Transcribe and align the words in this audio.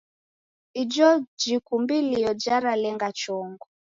Igho 0.81 1.09
jikumbilo 1.41 2.29
jaralenga 2.43 3.09
chongo. 3.19 3.65